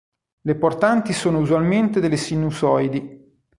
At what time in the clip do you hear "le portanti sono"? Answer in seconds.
0.41-1.37